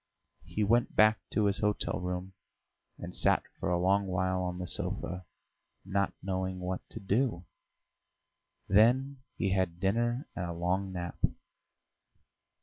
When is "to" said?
1.29-1.45, 6.89-6.99